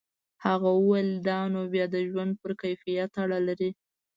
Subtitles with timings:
[0.45, 3.71] هغه وویل دا نو بیا د ژوند پر کیفیت اړه لري.